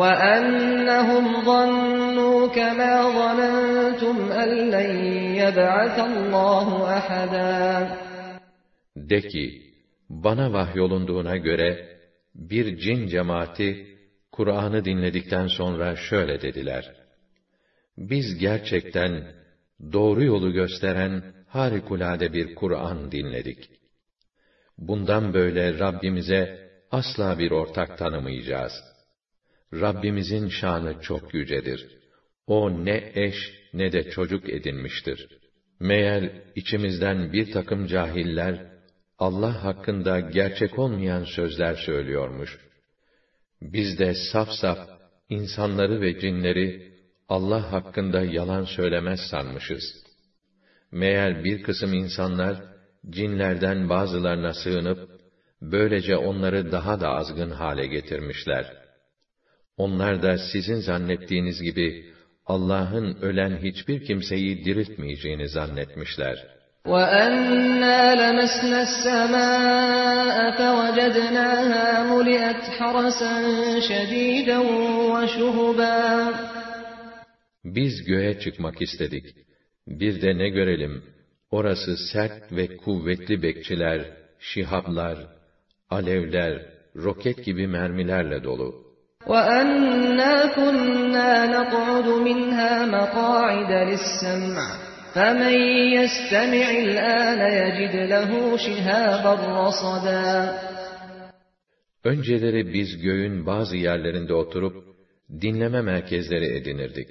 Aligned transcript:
وَأَنَّهُمْ 0.00 1.24
ظَنُّوا 1.50 2.40
كَمَا 2.58 2.94
ظَنَنتُمْ 3.18 4.16
أَن 4.42 4.50
لَّن 4.74 4.90
يَبْعَثَ 5.42 5.96
اللَّهُ 6.10 6.68
أَحَدًا 6.98 7.88
De 8.96 9.20
ki, 9.20 9.62
bana 10.10 10.52
vahyolunduğuna 10.52 11.36
göre, 11.36 11.98
bir 12.34 12.76
cin 12.78 13.06
cemaati, 13.06 13.96
Kur'an'ı 14.32 14.84
dinledikten 14.84 15.46
sonra 15.46 15.96
şöyle 15.96 16.42
dediler. 16.42 16.92
Biz 17.98 18.38
gerçekten, 18.38 19.24
doğru 19.92 20.24
yolu 20.24 20.52
gösteren 20.52 21.22
harikulade 21.48 22.32
bir 22.32 22.54
Kur'an 22.54 23.12
dinledik. 23.12 23.70
Bundan 24.78 25.34
böyle 25.34 25.78
Rabbimize 25.78 26.70
asla 26.90 27.38
bir 27.38 27.50
ortak 27.50 27.98
tanımayacağız. 27.98 28.72
Rabbimizin 29.73 30.49
şanı 30.49 31.01
çok 31.01 31.33
yücedir. 31.33 31.87
O 32.47 32.85
ne 32.85 33.11
eş 33.15 33.35
ne 33.73 33.91
de 33.91 34.09
çocuk 34.09 34.49
edinmiştir. 34.49 35.27
Meğer 35.79 36.31
içimizden 36.55 37.33
bir 37.33 37.51
takım 37.51 37.87
cahiller, 37.87 38.71
Allah 39.19 39.63
hakkında 39.63 40.19
gerçek 40.19 40.79
olmayan 40.79 41.23
sözler 41.23 41.75
söylüyormuş. 41.75 42.59
Biz 43.61 43.99
de 43.99 44.13
saf 44.13 44.49
saf 44.49 44.77
insanları 45.29 46.01
ve 46.01 46.19
cinleri 46.19 46.91
Allah 47.29 47.71
hakkında 47.71 48.21
yalan 48.21 48.63
söylemez 48.63 49.19
sanmışız. 49.19 49.83
Meğer 50.91 51.43
bir 51.43 51.63
kısım 51.63 51.93
insanlar 51.93 52.63
cinlerden 53.09 53.89
bazılarına 53.89 54.53
sığınıp 54.53 55.09
böylece 55.61 56.17
onları 56.17 56.71
daha 56.71 56.99
da 56.99 57.09
azgın 57.09 57.49
hale 57.51 57.87
getirmişler. 57.87 58.80
Onlar 59.80 60.22
da 60.22 60.38
sizin 60.38 60.80
zannettiğiniz 60.80 61.62
gibi 61.62 62.04
Allah'ın 62.46 63.16
ölen 63.22 63.56
hiçbir 63.56 64.04
kimseyi 64.04 64.64
diriltmeyeceğini 64.64 65.48
zannetmişler. 65.48 66.56
وَأَنَّا 66.92 68.00
لَمَسْنَا 68.22 68.80
السَّمَاءَ 68.88 70.36
فَوَجَدْنَاهَا 70.58 71.86
مُلِئَتْ 72.12 72.62
حَرَسًا 72.78 73.34
شَدِيدًا 73.88 74.58
وَشُهُبًا 75.12 76.32
Biz 77.64 78.04
göğe 78.04 78.40
çıkmak 78.40 78.82
istedik. 78.82 79.24
Bir 79.86 80.22
de 80.22 80.38
ne 80.38 80.48
görelim? 80.48 81.02
Orası 81.50 81.96
sert 82.12 82.52
ve 82.52 82.76
kuvvetli 82.76 83.42
bekçiler, 83.42 84.04
şihablar, 84.38 85.18
alevler, 85.90 86.62
roket 86.96 87.44
gibi 87.44 87.66
mermilerle 87.66 88.44
dolu. 88.44 88.86
وَأَنَّا 89.32 90.34
كُنَّا 90.58 91.32
نَقْعُدُ 91.56 92.08
مِنْهَا 92.28 92.72
مَقَاعِدَ 92.96 93.72
لِلسَّمْعِ 93.90 94.66
فَمَنْ 95.14 95.54
يَسْتَمِعِ 95.98 96.66
الْآنَ 96.86 97.40
يَجِدْ 97.60 97.94
لَهُ 98.12 98.30
شِهَابًا 98.66 99.34
رَصَدًا 99.64 100.26
Önceleri 102.04 102.72
biz 102.74 103.02
göğün 103.02 103.46
bazı 103.46 103.76
yerlerinde 103.76 104.34
oturup, 104.34 104.84
dinleme 105.40 105.82
merkezleri 105.82 106.56
edinirdik. 106.56 107.08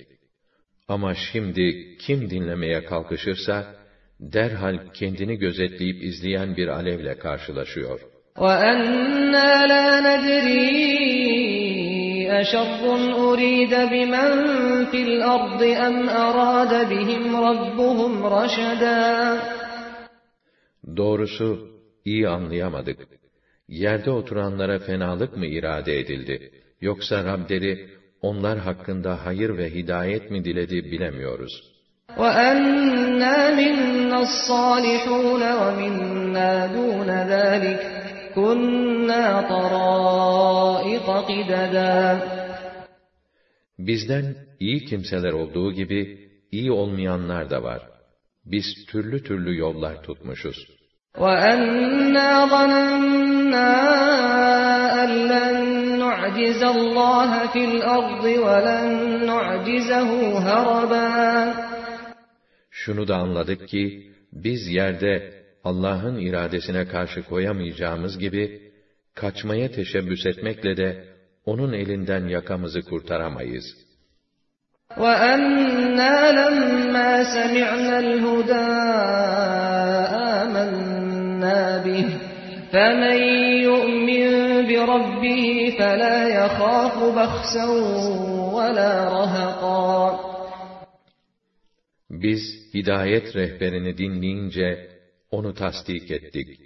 Ama 0.87 1.13
şimdi 1.31 1.95
kim 1.97 2.29
dinlemeye 2.29 2.85
kalkışırsa, 2.85 3.75
derhal 4.19 4.77
kendini 4.93 5.35
gözetleyip 5.37 6.03
izleyen 6.03 6.57
bir 6.57 6.67
alevle 6.67 7.17
karşılaşıyor. 7.17 7.99
وَأَنَّا 8.35 9.67
لَا 9.71 10.01
نَدْرِي 10.07 11.18
أَشَرٌّ 12.41 12.81
أُرِيدَ 13.29 13.73
بِمَنْ 13.93 14.29
فِي 14.91 14.99
الْأَرْضِ 15.09 15.61
أَمْ 15.87 15.95
أَرَادَ 16.25 16.73
بِهِمْ 16.91 17.23
رَبُّهُمْ 17.47 18.13
رَشَدًا 18.37 18.99
Doğrusu, 20.97 21.67
iyi 22.05 22.29
anlayamadık. 22.29 22.97
Yerde 23.67 24.11
oturanlara 24.11 24.79
fenalık 24.79 25.37
mı 25.37 25.45
irade 25.45 25.99
edildi? 25.99 26.51
Yoksa 26.81 27.23
Rableri, 27.23 27.89
onlar 28.21 28.57
hakkında 28.57 29.25
hayır 29.25 29.57
ve 29.57 29.69
hidayet 29.69 30.31
mi 30.31 30.45
diledi 30.45 30.91
bilemiyoruz. 30.91 31.75
وَأَنَّا 32.17 33.37
مِنَّا 33.61 34.17
الصَّالِحُونَ 34.27 35.43
وَمِنَّا 35.61 36.51
دُونَ 36.75 37.09
ذَلِكَ 37.33 37.81
كُنَّا 38.35 39.25
طَرَائِقَ 39.51 41.07
قِدَدًا 41.29 42.19
Bizden 43.79 44.35
iyi 44.59 44.85
kimseler 44.85 45.33
olduğu 45.33 45.73
gibi, 45.73 46.29
iyi 46.51 46.71
olmayanlar 46.71 47.49
da 47.49 47.63
var. 47.63 47.81
Biz 48.45 48.65
türlü 48.89 49.23
türlü 49.23 49.57
yollar 49.57 50.03
tutmuşuz. 50.03 50.67
وَأَنَّا 51.17 52.31
ظَنَنَّا 52.53 53.71
أَن 55.01 55.11
لَّن 55.31 55.57
نُّعْجِزَ 56.03 56.61
اللَّهَ 56.75 57.31
فِي 57.53 57.61
الْأَرْضِ 57.71 58.23
وَلَن 58.45 58.87
نُّعْجِزَهُ 59.29 60.09
هَرَبًا 60.47 61.53
Şunu 62.71 63.07
da 63.07 63.15
anladık 63.15 63.67
ki, 63.67 64.11
biz 64.33 64.67
yerde 64.67 65.38
Allah'ın 65.63 66.17
iradesine 66.17 66.87
karşı 66.87 67.23
koyamayacağımız 67.23 68.19
gibi, 68.19 68.71
kaçmaya 69.15 69.71
teşebbüs 69.71 70.25
etmekle 70.25 70.77
de, 70.77 71.03
onun 71.45 71.73
elinden 71.73 72.27
yakamızı 72.27 72.81
kurtaramayız. 72.81 73.65
وَأَنَّا 74.97 76.15
لَمَّا 76.39 77.11
سَمِعْنَا 77.35 77.95
الْهُدَىٰ 78.05 78.71
آمَنَّا 80.41 81.61
بِهِ 81.85 82.07
فَمَن 82.73 83.19
يُؤْمِن 83.69 84.27
بِرَبِّهِ 84.69 85.45
فَلَا 85.79 86.17
يَخَافُ 86.39 86.95
بَخْسًا 87.17 87.65
وَلَا 88.57 88.93
رَهَقًا 89.17 90.19
Biz 92.09 92.41
hidayet 92.73 93.35
rehberini 93.35 93.97
dinleyince 93.97 94.95
onu 95.31 95.53
tasdik 95.53 96.11
ettik. 96.11 96.59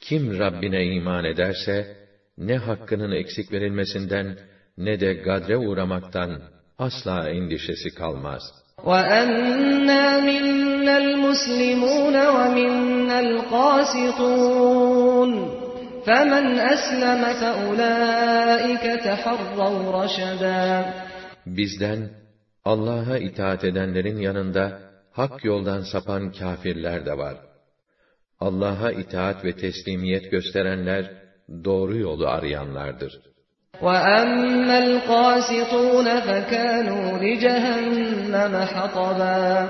Kim 0.00 0.38
Rabbine 0.38 0.84
iman 0.84 1.24
ederse 1.24 1.96
ne 2.38 2.56
hakkının 2.56 3.12
eksik 3.12 3.52
verilmesinden 3.52 4.38
ne 4.78 5.00
de 5.00 5.14
gadre 5.14 5.56
uğramaktan 5.56 6.42
asla 6.78 7.28
endişesi 7.28 7.94
kalmaz. 7.94 8.42
وَأَنَّا 8.90 10.04
مِنَّا 10.30 10.94
الْمُسْلِمُونَ 11.04 12.16
وَمِنَّا 12.36 13.18
الْقَاسِطُونَ 13.26 15.32
فَمَنْ 16.06 16.46
أَسْلَمَ 16.74 17.22
فَأُولَٰئِكَ 17.40 18.84
تَحَرَّوْا 19.06 19.80
رَشَدًا 19.98 20.62
Bizden 21.46 22.00
Allah'a 22.64 23.18
itaat 23.18 23.64
edenlerin 23.64 24.16
yanında 24.16 24.78
hak 25.12 25.44
yoldan 25.44 25.82
sapan 25.92 26.32
kâfirler 26.32 27.06
de 27.06 27.18
var. 27.18 27.36
Allah'a 28.40 28.92
itaat 28.92 29.44
ve 29.44 29.52
teslimiyet 29.56 30.30
gösterenler 30.30 31.10
doğru 31.64 31.96
yolu 31.96 32.26
arayanlardır. 32.28 33.12
وَأَمَّا 33.80 34.78
الْقَاسِطُونَ 34.86 36.08
فَكَانُوا 36.28 37.06
لِجَهَنَّمَ 37.24 38.54
حَطَبًا 38.74 39.66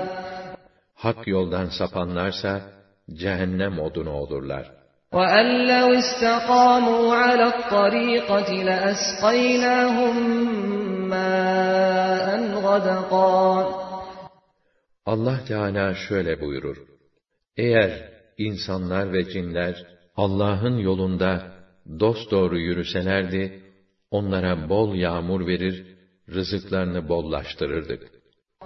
Hak 0.95 1.27
yoldan 1.27 1.67
sapanlarsa 1.79 2.61
cehennem 3.21 3.79
odunu 3.79 4.11
olurlar. 4.11 4.65
وَأَنْ 5.13 5.47
لَوْ 5.71 5.87
اسْتَقَامُوا 6.01 7.05
عَلَى 7.23 7.45
الطَّرِيقَةِ 7.53 8.49
لَأَسْقَيْنَاهُمْ 8.69 10.15
مَاءً 11.13 12.27
غَدَقًا 12.65 13.83
Allah 15.05 15.37
Teala 15.47 15.93
şöyle 15.93 16.41
buyurur. 16.41 16.77
Eğer 17.57 18.13
insanlar 18.37 19.13
ve 19.13 19.29
cinler 19.29 19.85
Allah'ın 20.15 20.77
yolunda 20.77 21.53
dosdoğru 21.99 22.59
yürüselerdi, 22.59 23.61
onlara 24.11 24.69
bol 24.69 24.95
yağmur 24.95 25.47
verir, 25.47 25.85
rızıklarını 26.29 27.09
bollaştırırdık. 27.09 28.01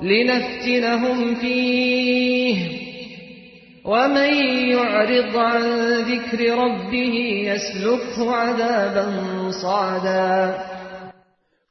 لِنَفْتِنَهُمْ 0.01 1.19
فِيهِ 1.41 2.57
وَمَنْ 3.91 4.31
يُعْرِضْ 4.75 5.33
عَنْ 5.49 5.63
ذِكْرِ 6.09 6.39
رَبِّهِ 6.63 7.15
يَسْلُكْهُ 7.51 8.17
عَذَابًا 8.41 9.05
صَعَدًا 9.63 10.53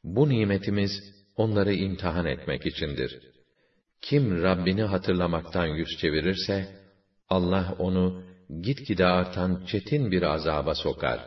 Bu 0.04 0.28
nimetimiz 0.28 0.90
onları 1.36 1.72
imtihan 1.72 2.26
etmek 2.26 2.66
içindir. 2.66 3.20
Kim 4.02 4.42
Rabbini 4.42 4.82
hatırlamaktan 4.82 5.66
yüz 5.66 5.88
çevirirse, 6.00 6.68
Allah 7.30 7.74
onu 7.78 8.22
gitgide 8.60 9.06
artan 9.06 9.62
çetin 9.66 10.10
bir 10.10 10.22
azaba 10.22 10.74
sokar. 10.74 11.20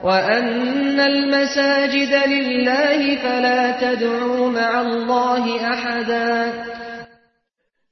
وَأَنَّ 0.00 0.98
الْمَسَاجِدَ 1.14 2.12
لِلَّهِ 2.34 3.00
فَلَا 3.24 3.60
تَدْعُوا 3.84 4.44
مَعَ 4.58 4.72
اللّٰهِ 4.88 5.44
أَحَدًا 5.74 6.52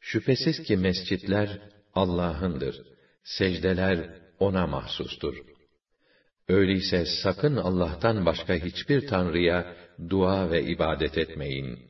Şüphesiz 0.01 0.63
ki 0.63 0.77
mescitler 0.77 1.49
Allah'ındır. 1.95 2.83
Secdeler 3.25 3.99
O'na 4.39 4.67
mahsustur. 4.67 5.35
Öyleyse 6.49 7.05
sakın 7.23 7.57
Allah'tan 7.57 8.27
başka 8.27 8.55
hiçbir 8.55 9.07
tanrıya 9.07 9.77
dua 10.11 10.51
ve 10.51 10.63
ibadet 10.63 11.19
etmeyin. 11.19 11.88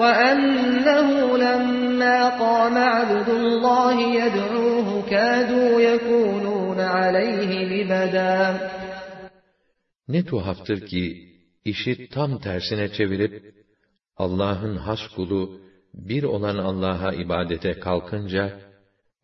وَأَنَّهُ 0.00 1.08
لَمَّا 1.44 2.18
قَامَ 2.44 2.76
عَبْدُ 2.94 3.28
اللّٰهِ 3.40 3.98
يَدْعُوهُ 4.20 4.88
كَادُوا 5.12 5.72
يَكُونُونَ 5.90 6.78
عَلَيْهِ 6.80 7.50
لِبَدًا 7.72 8.56
Ne 10.08 10.24
tuhaftır 10.24 10.86
ki, 10.86 11.04
işi 11.64 12.08
tam 12.08 12.40
tersine 12.40 12.88
çevirip, 12.92 13.54
Allah'ın 14.16 14.76
has 14.76 15.00
kulu, 15.16 15.60
bir 15.94 16.22
olan 16.22 16.58
Allah'a 16.58 17.12
ibadete 17.12 17.72
kalkınca, 17.80 18.60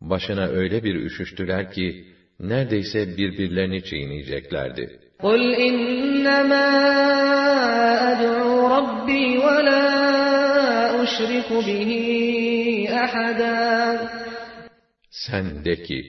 başına 0.01 0.45
öyle 0.47 0.83
bir 0.83 0.95
üşüştüler 0.95 1.71
ki, 1.71 2.05
neredeyse 2.39 3.17
birbirlerini 3.17 3.83
çiğneyeceklerdi. 3.83 4.99
قُلْ 5.19 5.41
إِنَّمَا 5.67 6.67
أَدْعُو 8.11 8.51
رَبِّي 8.75 9.37
وَلَا 9.37 10.16
أُشْرِكُ 11.07 11.49
بِهِ 11.67 11.89
أَحَدًا 13.03 13.53
Sen 15.09 15.65
de 15.65 15.83
ki, 15.83 15.99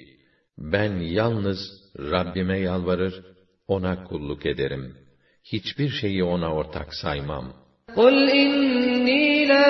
ben 0.58 0.92
yalnız 0.98 1.58
Rabbime 1.98 2.58
yalvarır, 2.58 3.24
ona 3.68 4.04
kulluk 4.04 4.46
ederim. 4.46 4.96
Hiçbir 5.44 5.88
şeyi 5.88 6.24
ona 6.24 6.54
ortak 6.54 6.94
saymam. 6.94 7.46
قُلْ 7.96 8.16
إِنِّي 8.42 9.46
لَا 9.52 9.68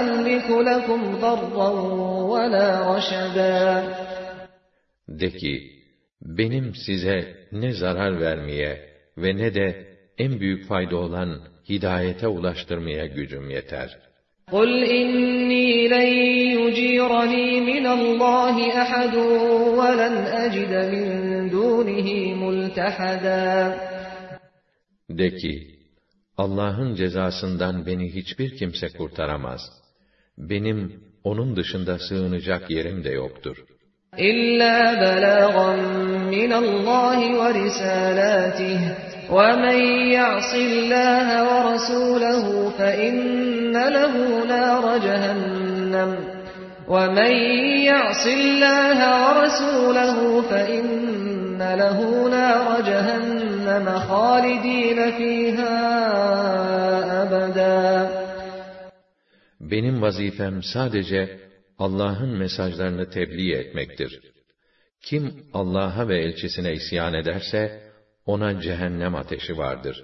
أَمْلِكُ 0.00 0.48
لَكُمْ 0.68 1.00
ضَرًّا 1.24 1.70
وَلَا 2.32 2.68
رَشَدًا 2.96 3.82
De 5.08 5.30
ki, 5.30 5.54
benim 6.22 6.74
size 6.74 7.46
ne 7.52 7.72
zarar 7.72 8.20
vermeye 8.20 8.90
ve 9.18 9.36
ne 9.36 9.54
de 9.54 9.96
en 10.18 10.40
büyük 10.40 10.68
fayda 10.68 10.96
olan 10.96 11.40
hidayete 11.68 12.28
ulaştırmaya 12.28 13.06
gücüm 13.06 13.50
yeter. 13.50 13.98
قُلْ 14.54 14.70
إِنِّي 15.00 15.88
لَنْ 15.94 16.08
يُجِيرَنِي 16.58 17.46
مِنَ 17.70 17.84
اللّٰهِ 17.98 18.56
أَحَدٌ 18.82 19.14
وَلَنْ 19.78 20.16
أَجِدَ 20.44 20.72
مِنْ 20.92 21.06
دُونِهِ 21.54 22.08
مُلْتَحَدًا 22.42 23.74
De 25.10 25.36
ki, 25.36 25.66
Allah'ın 26.36 26.94
cezasından 26.94 27.86
beni 27.86 28.14
hiçbir 28.14 28.56
kimse 28.56 28.88
kurtaramaz. 28.88 29.60
Benim 30.38 31.00
onun 31.24 31.56
dışında 31.56 31.98
sığınacak 31.98 32.70
yerim 32.70 33.04
de 33.04 33.10
yoktur. 33.10 33.56
إِلَّا 34.18 34.78
بَلَاغًا 35.02 35.72
مِنَ 36.34 36.52
اللّٰهِ 36.52 37.18
وَرِسَالَاتِهِ 37.40 38.80
وَمَنْ 39.30 39.78
يَعْصِ 40.18 40.52
اللّٰهَ 40.54 41.28
وَرَسُولَهُ 41.50 42.46
فَإِنَّ 42.78 43.74
لَهُ 43.96 44.14
نَارَ 44.54 44.84
جَهَنَّمَ 45.06 46.10
وَمَنْ 46.94 47.32
يَعْصِ 47.92 48.24
اللّٰهَ 48.38 48.98
وَرَسُولَهُ 49.24 50.18
فَإِنَّ 50.50 51.60
لَهُ 51.82 51.98
نَارَ 52.36 52.66
جَهَنَّمَ 52.90 53.86
خَالِدِينَ 54.08 54.98
فِيهَا 55.18 55.74
أَبَدًا 57.22 58.08
Benim 59.60 60.02
vazifem 60.02 60.62
sadece 60.62 61.40
Allah'ın 61.78 62.38
mesajlarını 62.38 63.10
tebliğ 63.10 63.52
etmektir. 63.54 64.20
Kim 65.02 65.46
Allah'a 65.54 66.08
ve 66.08 66.18
elçisine 66.18 66.72
isyan 66.72 67.14
ederse, 67.14 67.86
ona 68.25 68.61
cehennem 68.61 69.15
ateşi 69.15 69.57
vardır. 69.57 70.03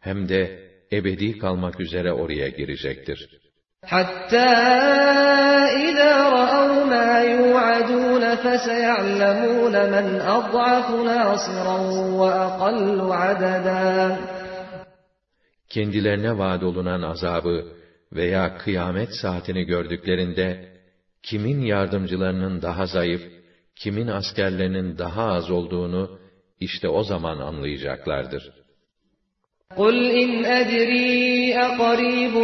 Hem 0.00 0.28
de 0.28 0.70
ebedi 0.92 1.38
kalmak 1.38 1.80
üzere 1.80 2.12
oraya 2.12 2.48
girecektir. 2.48 3.42
Hatta 3.86 4.46
اِذَا 5.86 6.12
رَأَوْا 6.38 6.76
مَا 6.94 7.10
يُوعَدُونَ 7.34 8.24
فَسَيَعْلَمُونَ 8.44 9.74
مَنْ 9.94 10.06
أَضْعَفُ 10.38 10.88
نَاصِرًا 11.10 11.78
وَأَقَلُّ 12.20 12.98
عَدَدًا 13.22 14.18
Kendilerine 15.68 16.38
vaad 16.38 16.62
olunan 16.62 17.02
azabı 17.02 17.66
veya 18.12 18.58
kıyamet 18.58 19.14
saatini 19.22 19.64
gördüklerinde, 19.64 20.72
kimin 21.22 21.60
yardımcılarının 21.60 22.62
daha 22.62 22.86
zayıf, 22.86 23.22
kimin 23.76 24.06
askerlerinin 24.06 24.98
daha 24.98 25.24
az 25.24 25.50
olduğunu, 25.50 26.21
işte 26.61 26.89
o 26.89 27.03
zaman 27.03 27.37
anlayacaklardır. 27.39 28.43
قُلْ 29.75 29.95
إِنْ 30.23 30.31
أَدْرِي 30.59 31.53
أَقَرِيبٌ 31.67 32.35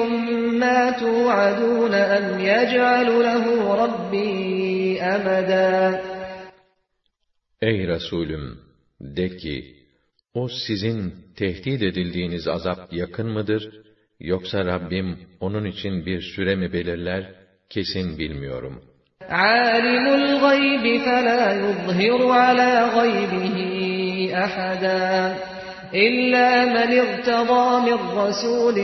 مَا 0.63 0.79
تُوعَدُونَ 1.03 1.93
أَمْ 2.17 2.25
يَجْعَلُ 2.39 3.07
لَهُ 3.27 3.45
رَبِّي 3.83 5.01
أَمَدًا 5.15 6.01
Ey 7.61 7.87
Resulüm! 7.87 8.59
De 8.99 9.37
ki, 9.37 9.75
o 10.33 10.47
sizin 10.67 11.13
tehdit 11.35 11.81
edildiğiniz 11.81 12.47
azap 12.47 12.93
yakın 12.93 13.27
mıdır? 13.27 13.83
Yoksa 14.19 14.65
Rabbim 14.65 15.19
onun 15.39 15.65
için 15.65 16.05
bir 16.05 16.21
süre 16.21 16.55
mi 16.55 16.73
belirler? 16.73 17.35
Kesin 17.69 18.17
bilmiyorum. 18.17 18.81
عَالِمُ 19.29 20.05
الْغَيْبِ 20.21 20.85
فَلَا 21.05 21.41
يُظْهِرُ 21.63 22.21
عَلَى 22.43 22.71
غَيْبِهِ 22.97 23.76
أَحَدًا 24.44 25.34
إِلَّا 25.94 26.64
مَنِ 26.64 26.90
ارْتَضَى 26.98 27.90
مِنْ 27.90 27.98
رَسُولٍ 28.18 28.76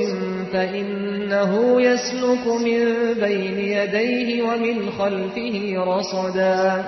فَإِنَّهُ 0.52 1.52
يَسْلُكُ 1.88 2.46
مِنْ 2.46 2.80
بَيْنِ 3.24 3.58
يَدَيْهِ 3.78 4.42
وَمِنْ 4.42 4.90
خَلْفِهِ 4.90 5.74
رَصَدًا 5.76 6.84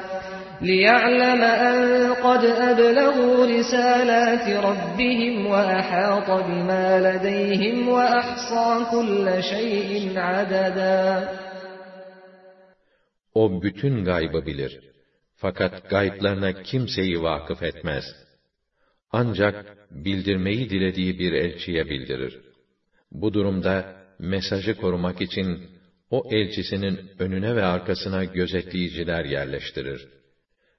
لِيَعْلَمَ 0.63 1.43
أَنْ 1.43 1.77
قَدْ 2.15 2.45
أَبْلَغُوا 2.45 3.47
رِسَالَاتِ 3.47 4.47
رَبِّهِمْ 4.69 5.47
وَأَحَاطَ 5.47 6.29
بِمَا 6.49 6.87
لَدَيْهِمْ 7.07 7.89
وَأَحْصَى 7.89 8.69
كُلَّ 8.93 9.27
شَيْءٍ 9.53 10.19
عَدَدًا 10.19 11.29
O 13.35 13.63
bütün 13.63 14.05
gaybı 14.05 14.47
bilir. 14.47 14.81
Fakat 15.37 15.91
gayplarına 15.91 16.53
kimseyi 16.63 17.23
vakıf 17.23 17.63
etmez. 17.63 18.05
Ancak 19.19 19.77
bildirmeyi 19.91 20.71
dilediği 20.71 21.19
bir 21.19 21.33
elçiye 21.33 21.89
bildirir. 21.91 22.41
Bu 23.13 23.35
durumda 23.35 23.97
mesajı 24.19 24.77
korumak 24.77 25.21
için 25.21 25.61
o 26.11 26.23
elçisinin 26.31 27.01
önüne 27.19 27.57
ve 27.57 27.65
arkasına 27.65 28.25
gözetleyiciler 28.25 29.25
yerleştirir. 29.25 30.09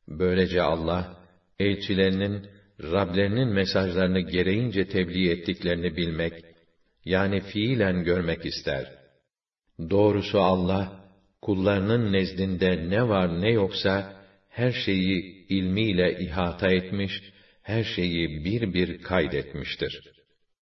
Böylece 0.08 0.62
Allah 0.62 1.18
elçilerinin 1.60 2.48
Rablerinin 2.84 3.48
mesajlarını 3.48 4.20
gereğince 4.20 4.88
tebliğ 4.88 5.32
ettiklerini 5.32 5.98
bilmek 5.98 6.34
yani 7.06 7.42
fiilen 7.42 8.04
görmek 8.04 8.46
ister. 8.46 8.92
Doğrusu 9.90 10.40
Allah 10.40 11.04
kullarının 11.42 12.14
nezdinde 12.14 12.90
ne 12.90 13.10
var 13.10 13.42
ne 13.42 13.52
yoksa 13.52 14.14
her 14.50 14.72
şeyi 14.72 15.46
ilmiyle 15.50 16.20
ihata 16.20 16.72
etmiş, 16.72 17.22
her 17.68 17.84
şeyi 17.84 18.46
bir 18.46 18.74
bir 18.74 19.04
kaydetmiştir. 19.04 20.17